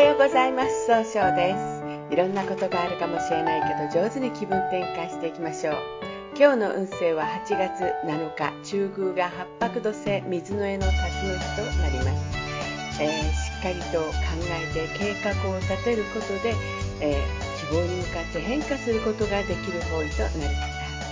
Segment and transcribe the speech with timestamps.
[0.00, 0.86] はようございます。
[0.86, 1.84] 総称です。
[2.10, 5.74] いろんなことがあるかもしれないけど上手に気分転換していきましょう。
[6.34, 12.04] 今日の運勢は8月7日中宮が八白土星水の絵の辰の日となりま
[12.96, 14.14] す、えー、しっかりと考
[14.48, 16.54] えて計画を立てることで、
[17.02, 20.54] えー、希望に向かって変化することができる方位となる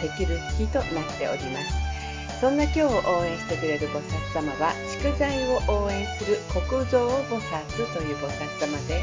[0.00, 1.87] できる日となっております。
[2.40, 2.86] そんな今日を
[3.18, 9.02] 応援してくれる菩薩様は蓄財を応援する国蔵菩薩という菩薩様で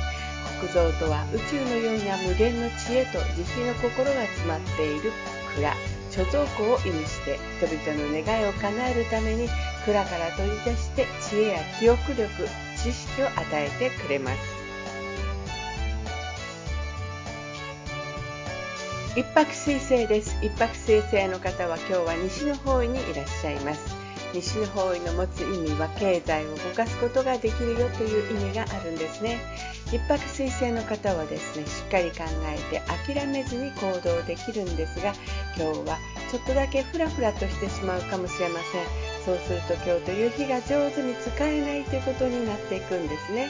[0.62, 5.12] 国蔵とは宇宙のような無限の知恵と慈悲の心が詰まっている
[5.56, 5.74] 蔵。
[6.12, 9.50] 貯蔵庫を意味して人々の願いを叶えるために
[9.84, 12.30] 蔵から取り出して知恵や記憶力
[12.78, 14.65] 知識を与えてくれます。
[19.16, 20.36] 一泊水星です。
[20.44, 23.96] 一泊水星の方は今日は西の方位にいらっしゃいます。
[24.34, 29.40] 西の方位の持つ意味は経済を動かすことができるよという意味があるんですね。
[29.88, 32.82] 一泊水星の方はですねしっかり考えて
[33.14, 35.14] 諦めずに行動できるんですが
[35.56, 35.98] 今日は
[36.30, 38.86] ちょっとだけフラフラとしてしまうかもしれません。
[39.24, 43.48] そうすると今日という日が上手に使えないということになっていくんですね。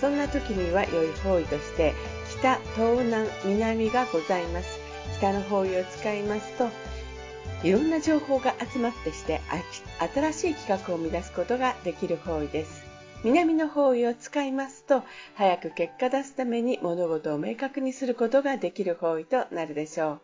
[0.00, 1.94] そんな時には良い方位として
[2.40, 4.83] 北東南南がございます。
[5.18, 6.68] 北の方位を使いますと
[7.62, 9.40] いろんな情報が集まってして
[10.14, 12.84] 新しい企画を生み出すことができる方位です。
[13.24, 15.02] 南の方位を使いますと
[15.34, 20.20] 早く結果出すために物事を明確にすることができる方位となるでしょう。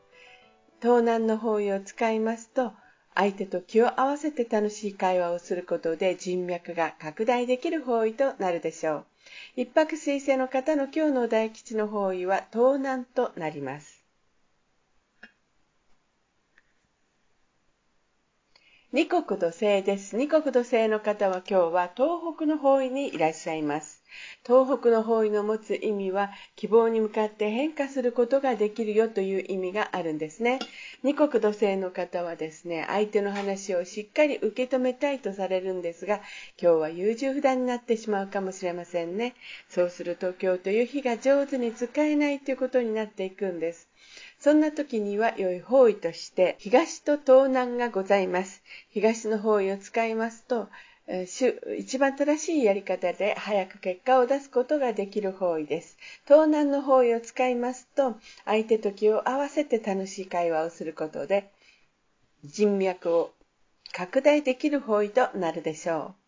[0.82, 2.72] 東南の方位を使いますと
[3.14, 9.04] 相手と気を合わせて楽しい会話をすることで人脈が拡大できる方位となるでしょう。
[9.56, 13.99] 一泊水星の方の今日の大吉の方位は東南となります。
[18.92, 20.16] 二国土星です。
[20.16, 24.02] 二国土星の方は今日は東北の方位にいらっしゃいます。
[24.44, 30.58] 東北の方位の持つ意味は希望に向かって変化することができるよという意味があるんですね。
[31.04, 36.16] 二国土星の方はですね、相手の話をしっかり受け止めたいとされるんですが、
[36.60, 39.36] 今日は優柔不断になってしまうかもしれませんね。
[39.68, 43.89] そうすると今日という日が上手に使えないということになっていくんです。
[44.40, 48.62] そんな時には良い方位として東と東南がございます。
[48.88, 50.68] 東の方位を使いますと、
[51.78, 55.98] 一番正しいやり方で早く結果を出すことができる方位です。
[56.24, 58.14] 東南の方位を使いますと、
[58.46, 61.50] 相手と気を合わせて楽しい会話をすることで、
[62.44, 63.32] 人脈を
[63.92, 66.19] 拡大できる方位となるでしょう。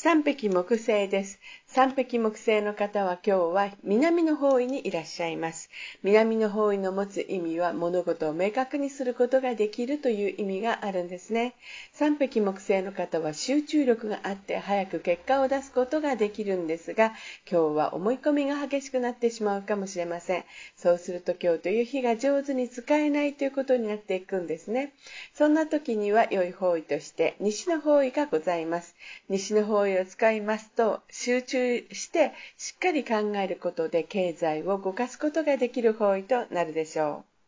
[0.00, 1.40] 三匹木星です。
[1.66, 5.70] 三匹木星の方は今日は南の方位にいらっしゃいます。
[6.04, 11.56] 南の方位の持つ意味は物事を明確にすることができるという意味があるんですね。
[11.92, 17.06] 三匹木星の方は集中力があって早く結果を出すことができるんですが、
[17.50, 20.44] 今日は思い込みが激しくなってしまうかもしれません。
[20.76, 24.92] そうすると今日という日が上手に使えないということになっていくんですね。
[25.34, 28.94] そんな時には良い方位として西の方位がございます。
[29.28, 37.38] 西の方位を使いますと集中してしっかり考えることで経済を動かすことができる方位となるでしょう。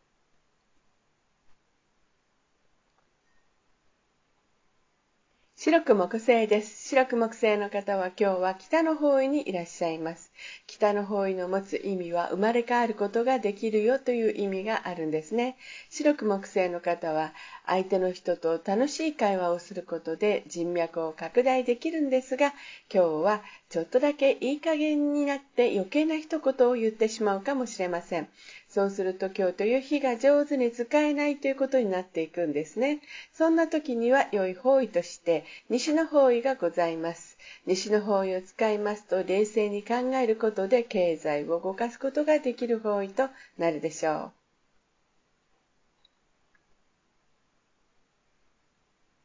[5.62, 6.88] 白く木星です。
[6.88, 10.32] 白く木星の方は今日は北の方位にいらっしゃいます。
[10.66, 15.58] 北の方位の持つ意味は生まれ変わることができるよという意味があるんですね。
[15.90, 17.34] 白く木星の方は
[17.70, 22.48] 相手の人と楽しい会話をすることで人脈を拡大できるんですが、
[22.92, 28.28] 今日はちょっとだけいい加減になって余計な一言を言ってしまうかもしれません。
[28.68, 33.02] そうすると今日という日が上手に使えないということになっていくんですね。
[33.32, 37.38] そんな時には良い方位として西の方位がございます。
[37.66, 44.39] 西の方位を使いますと冷静に考えることで経済を動かすことができる方位となるでしょう。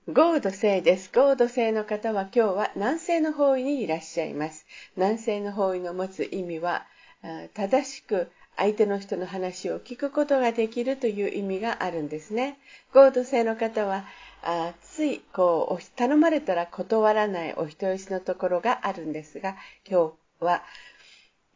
[0.08, 1.10] ゴード星です。
[1.12, 4.68] ゴード星の方は今日は南西の方位にいらっしゃいます。
[4.96, 6.86] 南西の方位の持つ意味は、
[7.56, 12.60] 正しく相手の人の話を聞くことができるという意味があるんですね。
[12.94, 14.06] 合同性の方は、
[14.84, 19.56] ついこう頼まれたら断らないお人よしのところがあるんですが、
[19.90, 20.64] 今日は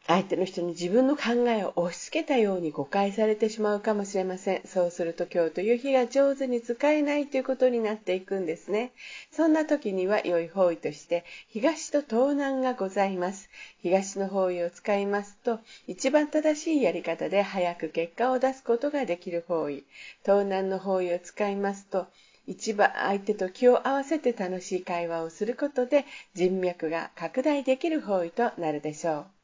[0.06, 4.62] 相手の人に自分の考えを押し付けたように誤解されてしまうかもしれません。
[4.66, 8.90] そうすると今日という日が上手に使えないということになっていくんですね。
[9.30, 13.50] そんな時には良い方位として東と東南がございます。
[13.82, 19.84] 東の方位を使いますと一番正しいやり方で早く結果を出すことができる方位。
[20.24, 22.08] 東南の方位を使いますと
[22.48, 26.04] 一番相手と気を合わせて楽しい会話をすることで
[26.34, 29.39] 人脈が拡大できる方位となるでしょう。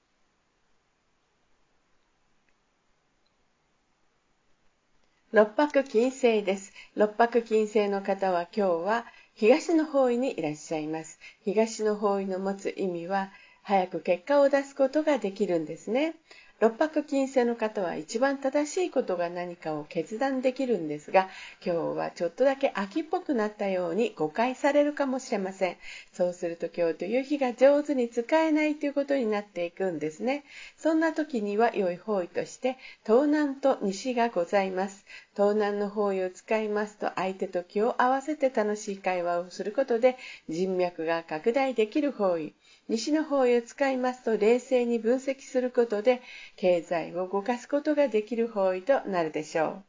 [5.37, 6.73] 六白金星です。
[6.95, 9.05] 六白金星の方は今日は
[9.35, 11.19] 東の方位にいらっしゃいます。
[11.45, 13.31] 東の方位の持つ意味は
[13.63, 16.15] 早く結果を出すことができるんですね。
[16.59, 21.29] 六白金星の方は一番正しいことが何かを決断できるんですが、
[21.63, 25.77] 今日はちょっとだけ秋っぽくなったように誤解されるかもしれません。
[26.15, 30.45] そうすると今日という日が上手に使えないということになっていくんですね。
[30.79, 35.05] そんな時には良い方位として、東南と西がございます。
[35.35, 40.17] 東南の方位を使いますと、相手と気を合わせて楽しい会話をすることで、
[40.49, 42.55] 人脈が拡大できる方位。
[42.89, 46.23] 西の方位を使いますと冷静に分析することで
[46.57, 49.85] 経済を動かすことができる方位となるでしょう。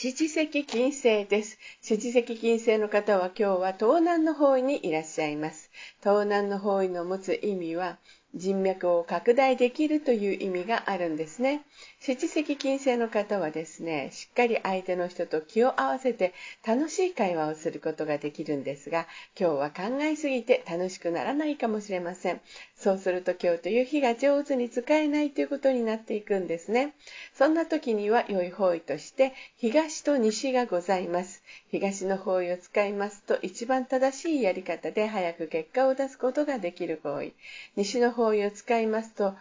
[0.00, 1.58] 七石金星です。
[1.80, 5.72] 七石金星の方は今日は東南の方位にいらっしゃいます。
[5.98, 7.98] 東南の方位の持つ意味は、
[8.38, 11.62] 人脈を拡大できるという意味があるんですね。
[12.00, 16.32] 七赤金星の方はですね、しっかり相手の人と気を合わせて
[16.66, 19.06] 楽しい会話をすることができるんですが、
[19.38, 22.40] 今日は考えすぎて楽しくならないかもしれません。
[22.78, 26.94] そうすると今日という日が上手に使えないということになっていくんですね。
[27.34, 31.42] そんな時には良い方位として東と西がございます。
[31.72, 37.34] 東の方位を使いますと一番正しいやり方で早く結果を出すことができる方位。
[37.74, 39.34] 西の方位を使いますと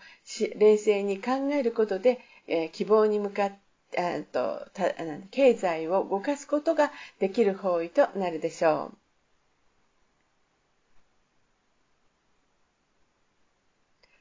[0.56, 3.58] 冷静に考えることでえ希望に向かって
[4.32, 4.68] と
[5.32, 9.07] 経済を動かすことができる方位となるでしょう。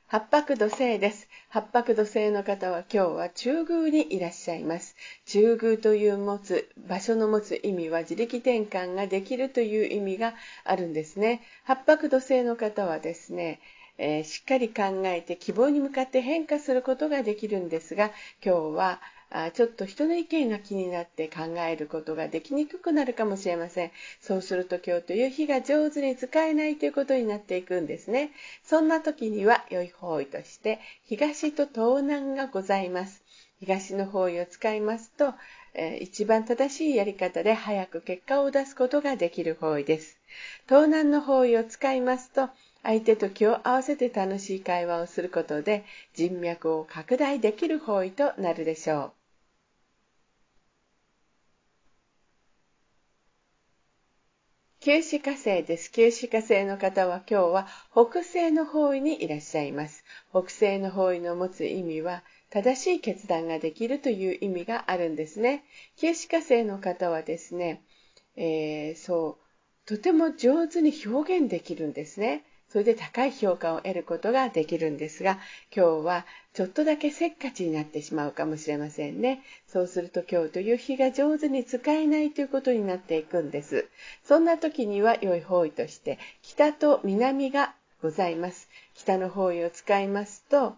[0.09, 1.29] 八白土星です。
[1.49, 4.95] 八白土星の方は今日は中宮にいらっしゃいます。
[5.25, 11.43] 中宮という持つ、場所の持つ意味は自力転換ができるという意味があるんですね。
[11.65, 13.59] 八白土星の方はですね、
[13.99, 18.13] えー、しっかり考えて希望に向かって変化することができるんですが
[18.45, 19.01] 今日は
[19.31, 23.91] あちょっと人の意見が気になって考えることができにくくなるかもしれません。
[24.21, 28.31] そうすると今日という日が上手に使えないということになっていくんですね。
[28.65, 33.23] そんな時には良い方位として東と東南がございます。
[33.59, 35.33] 東の方位を使いますと、
[35.75, 40.19] えー、一番正しいやり方で早く結果を出すことができる方位です。
[40.69, 42.51] 東南の方位を使いますと、
[42.83, 45.85] 相手と気を合わせて楽しい会話をすることで
[46.15, 49.16] 人脈を拡大できる方位となるでしょう。
[54.87, 55.91] 旧死火星です。
[55.91, 60.05] 旧死火星の方は今日は北西の方位にいらっしゃいます。
[60.31, 65.65] 北西の方位の持つ意味は正しい決断ができるという意味があるんですね。
[65.97, 67.83] 旧死火星の方はですね、
[68.37, 72.45] えー、そう、とても上手に表現できるんですね。
[72.69, 75.39] それで高い評価を得ることができるんですが、
[75.75, 79.43] 今日はちょっとだけせっかちになってしまうかもしれませんね。
[79.67, 83.89] そうすると今日という日が上手に使えないということになっていくんです。
[84.25, 88.69] そんな時には良い方位として、北と南がございます。
[88.95, 90.77] 北の方位を使いますと、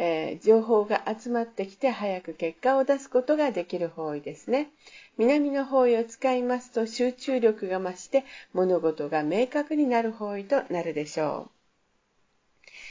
[0.00, 4.70] えー、情報が集まってきて早く結果を出すことができる方位ですね。
[5.16, 11.58] 南の方位を使いますと集中力が増して物事が明確になる方位となるでしょう。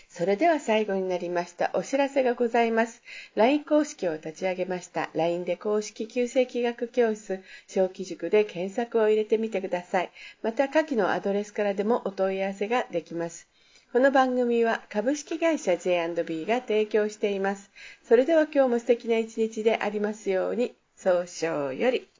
[0.10, 1.72] それでは最後になりました。
[1.76, 3.02] お知らせがございます。
[3.36, 5.10] LINE 公式を立ち上げました。
[5.14, 10.12] LINE で公式旧世紀学教室、小規塾で検索を入れてみてください。
[10.42, 13.48] また、下記のアドレスからでもお問い合わせができます。
[13.94, 17.72] この番組は株式会社 J&B が提供しています。
[18.04, 22.10] それでは今日も素敵な一日でありますように、早々より。